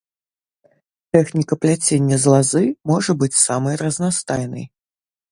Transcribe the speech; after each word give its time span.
Тэхніка 1.17 1.57
пляцення 1.65 2.17
з 2.23 2.33
лазы 2.35 2.61
можа 2.91 3.11
быць 3.19 3.41
самай 3.41 3.75
разнастайнай. 3.83 4.65